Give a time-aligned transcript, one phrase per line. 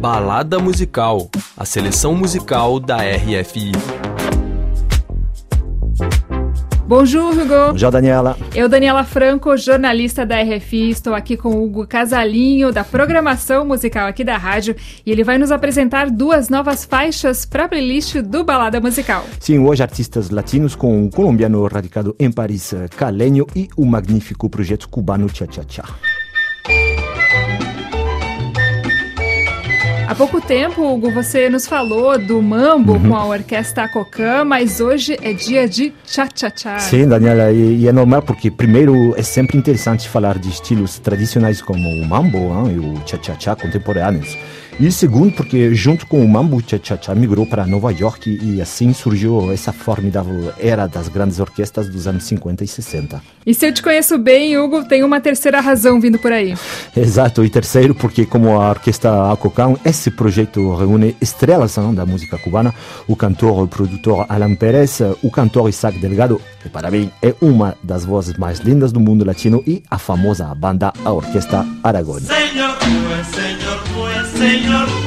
[0.00, 3.72] Balada Musical, a seleção musical da RFI.
[6.86, 7.72] Bonjour, Hugo.
[7.72, 8.36] Bonjour, Daniela.
[8.54, 14.06] Eu, Daniela Franco, jornalista da RFI, estou aqui com o Hugo Casalinho, da programação musical
[14.06, 18.44] aqui da rádio, e ele vai nos apresentar duas novas faixas para a playlist do
[18.44, 19.24] Balada Musical.
[19.40, 24.88] Sim, hoje artistas latinos com um colombiano radicado em Paris, Calenho, e o magnífico projeto
[24.88, 25.84] cubano Cha Cha Cha.
[30.08, 33.08] Há pouco tempo, Hugo, você nos falou do mambo uhum.
[33.08, 36.78] com a orquestra Cocã, mas hoje é dia de cha-cha-cha.
[36.78, 41.60] Sim, Daniela, e, e, é normal porque, primeiro, é sempre interessante falar de estilos tradicionais
[41.60, 44.36] como o mambo hein, e o cha-cha-cha contemporâneos.
[44.78, 49.50] E segundo, porque junto com o Mambo Cha-Cha-Cha migrou para Nova York e assim surgiu
[49.50, 53.22] essa formidável era das grandes orquestras dos anos 50 e 60.
[53.46, 56.54] E se eu te conheço bem, Hugo, tem uma terceira razão vindo por aí.
[56.94, 62.36] Exato, e terceiro, porque como a Orquestra Acocão, esse projeto reúne estrelas não, da música
[62.36, 62.74] cubana,
[63.08, 67.74] o cantor e produtor Alan Pérez, o cantor Isaac Delgado, que para mim é uma
[67.82, 72.20] das vozes mais lindas do mundo latino, e a famosa banda, a Orquestra Aragón.
[72.20, 72.65] Senhor.
[74.36, 75.05] Señor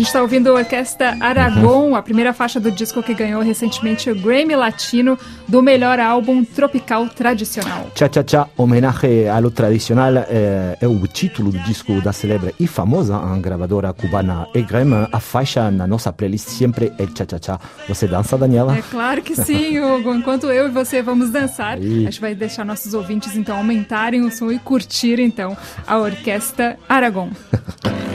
[0.00, 4.14] gente está ouvindo a Orquestra Aragon, a primeira faixa do disco que ganhou recentemente o
[4.14, 7.86] Grammy Latino do melhor álbum tropical tradicional.
[7.94, 12.66] Cha Cha Cha, homenagem ao tradicional, é, é, o título do disco da celebre e
[12.66, 15.06] famosa gravadora cubana Egrem.
[15.12, 17.60] A faixa na nossa playlist sempre é Cha Cha Cha.
[17.86, 18.78] Você dança, Daniela?
[18.78, 20.14] É claro que sim, Hugo.
[20.14, 24.30] Enquanto eu e você vamos dançar, a gente vai deixar nossos ouvintes então aumentarem o
[24.30, 25.54] som e curtir então
[25.86, 27.28] a Orquestra Aragon.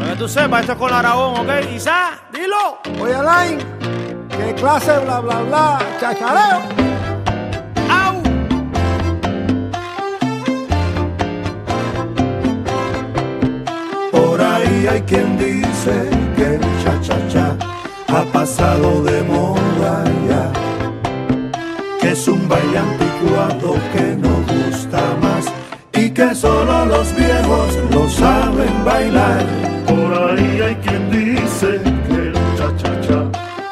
[0.00, 1.50] Para que tú sepas, esto es con Aragón, ¿ok?
[1.76, 2.78] Isa, dilo.
[3.02, 3.58] Oye, Alain,
[4.30, 6.60] ¿qué clase bla bla bla chachareo?
[7.90, 8.22] ¡Au!
[14.10, 17.56] Por ahí hay quien dice que el cha-cha-cha
[18.08, 20.50] ha pasado de moda ya,
[22.00, 25.44] que es un baile anticuado que no gusta más
[25.92, 29.69] y que solo los viejos lo saben bailar.
[29.86, 33.20] Por ahí hay quien dice que el cha-cha-cha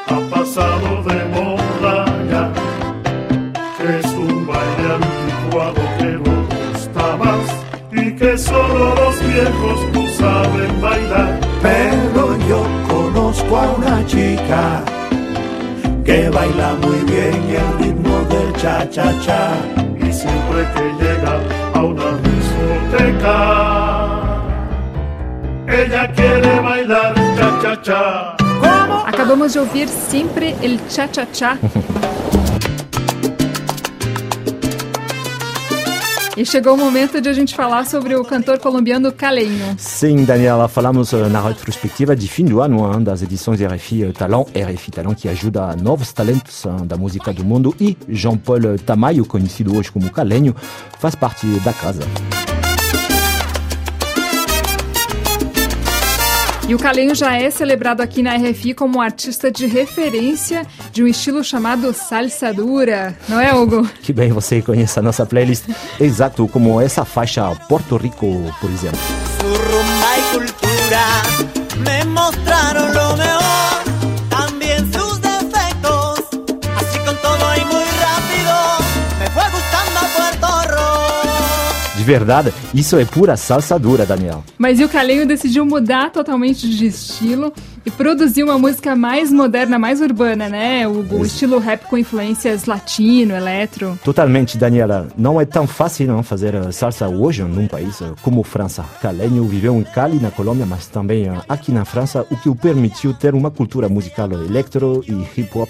[0.09, 1.95] ha pasado de moda
[2.31, 2.53] ya,
[3.77, 6.37] que es un baile anticuado que no
[6.73, 7.47] gusta más
[7.93, 11.41] y que solo los viejos lo saben bailar.
[11.63, 14.83] Pero yo conozco a una chica
[16.05, 19.51] que baila muy bien el ritmo del cha-cha-cha
[20.01, 21.35] y siempre que llega
[21.75, 23.68] a una discoteca
[25.79, 28.37] ella quiere bailar cha-cha-cha.
[29.07, 31.59] Acabamos de ouvir sempre el cha-cha-cha.
[36.37, 39.75] E chegou o momento de a gente falar sobre o cantor colombiano Calenho.
[39.77, 44.13] Sim, Daniela, falamos uh, na retrospectiva de fim do ano uh, das edições RFI uh,
[44.13, 47.75] Talent, RFI Talent, que ajuda novos talentos da música do mundo.
[47.81, 50.55] E Jean-Paul Tamayo, conhecido hoje como Calenho,
[51.01, 52.03] faz parte da casa.
[56.69, 61.03] E o Calenho já é celebrado aqui na RFI como um artista de referência de
[61.03, 63.89] um estilo chamado salsa dura, não é, Hugo?
[64.03, 65.65] Que bem você conhece a nossa playlist,
[65.99, 69.01] exato como essa faixa Porto Rico, por exemplo.
[69.41, 71.23] Su y cultura
[71.85, 73.08] me mostraron
[82.09, 84.43] verdade, isso é pura salsa dura, Daniel.
[84.57, 87.53] Mas e o Calenho decidiu mudar totalmente de estilo
[87.85, 90.89] e produzir uma música mais moderna, mais urbana, né?
[90.89, 93.99] O, o estilo rap com influências latino, eletro.
[94.03, 95.09] Totalmente, Daniela.
[95.19, 98.83] Não é tão fácil não fazer uh, salsa hoje num país uh, como França.
[99.03, 102.57] Calenho viveu em Cali, na Colômbia, mas também uh, aqui na França, o que o
[102.57, 105.69] permitiu ter uma cultura musical electro e hip hop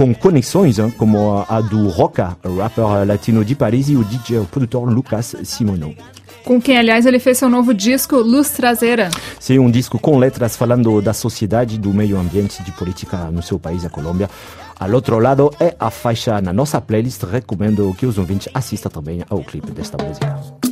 [0.00, 4.90] com conexões como a do Roca, rapper latino de Paris, e o DJ, o produtor
[4.90, 5.94] Lucas Simono.
[6.42, 9.10] Com quem, aliás, ele fez seu novo disco, Luz Traseira.
[9.38, 13.58] Sim, um disco com letras falando da sociedade, do meio ambiente, de política no seu
[13.58, 14.30] país, a Colômbia.
[14.78, 17.22] Ao outro lado é a faixa na nossa playlist.
[17.24, 20.69] Recomendo que os ouvintes assistam também ao clipe desta música.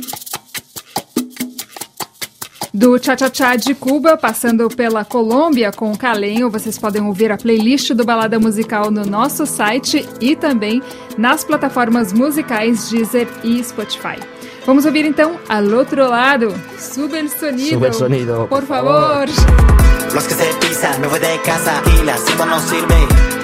[2.79, 7.29] Do Cha Cha Cha de Cuba, passando pela Colômbia com o Calenho, vocês podem ouvir
[7.29, 10.81] a playlist do Balada Musical no nosso site e também
[11.17, 14.17] nas plataformas musicais Deezer e Spotify.
[14.65, 16.53] Vamos ouvir então Al Outro Lado.
[16.77, 17.69] Sube el sonido.
[17.71, 19.27] Sube el sonido, Por por favor.
[19.27, 20.13] favor.
[20.13, 22.95] los que se pisan, me voy de casa, y la cita no sirve,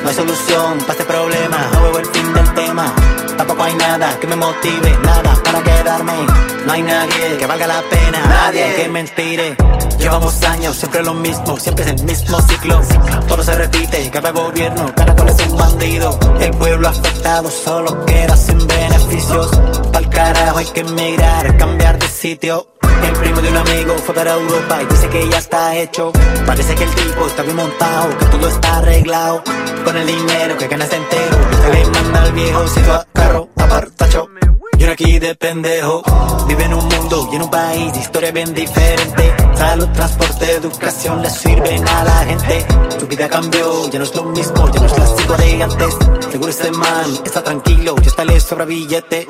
[0.02, 2.86] no hay solución para este problema, no veo el fin del tema,
[3.38, 6.14] tampoco hay nada que me motive, nada para quedarme,
[6.66, 9.56] no hay nadie que valga la pena, nadie que me inspire,
[9.98, 12.82] llevamos años, siempre lo mismo, siempre es el mismo ciclo,
[13.28, 18.36] todo se repite, cada gobierno, cada cual es un bandido, el pueblo afectado solo queda
[18.36, 19.50] sin beneficios,
[19.92, 22.68] pa'l carajo hay que emigrar, cambiar de sitio,
[23.04, 26.12] el primo de un amigo fue para Europa y dice que ya está hecho.
[26.46, 29.44] Parece que el tipo está bien montado, que todo está arreglado.
[29.84, 34.30] Con el dinero que ganas entero, te le manda al viejo si a carro, apartacho.
[34.78, 36.04] Y uno aquí de pendejo,
[36.48, 39.34] vive en un mundo y en un país historia bien diferente.
[39.56, 42.66] Salud, transporte, educación le sirven a la gente.
[43.00, 45.98] Su vida cambió, ya no es lo mismo, ya no es clásico de antes.
[46.30, 49.28] Seguro ese man está tranquilo, ya está le sobra billete.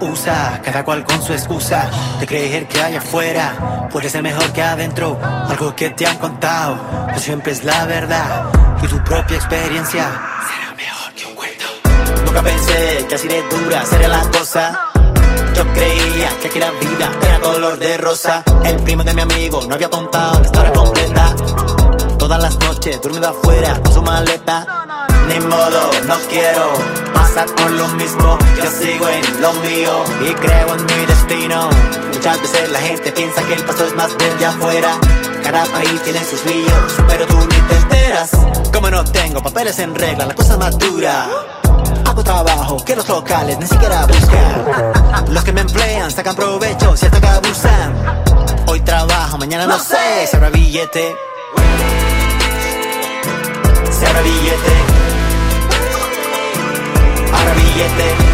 [0.00, 4.62] Usa cada cual con su excusa de creer que allá afuera puede ser mejor que
[4.62, 5.18] adentro.
[5.22, 6.76] Algo que te han contado,
[7.12, 8.44] no siempre es la verdad
[8.82, 10.04] y tu propia experiencia
[10.48, 11.66] será mejor que un cuento.
[12.24, 14.90] Nunca pensé que así de dura sería la cosa.
[15.54, 18.42] Yo creía que aquí la vida era color de rosa.
[18.64, 21.34] El primo de mi amigo no había contado la historia completa.
[22.18, 24.86] Todas las noches durmiendo afuera con su maleta.
[25.30, 26.72] Ni modo, no quiero
[27.14, 28.36] pasar por lo mismo.
[28.56, 31.70] Yo sigo en lo mío y creo en mi destino.
[32.12, 34.98] Muchas veces la gente piensa que el paso es más desde afuera.
[35.44, 38.30] Cada país tiene sus líos, pero tú ni te enteras.
[38.72, 41.28] Como no tengo papeles en regla, la cosa es más dura.
[42.06, 45.32] Hago trabajo que los locales ni siquiera buscan.
[45.32, 48.24] Los que me emplean sacan provecho, cierto que abusan.
[48.66, 51.14] Hoy trabajo, mañana no sé, se habrá billete.
[53.92, 55.09] Se billete.
[57.32, 58.30] Ahora billete.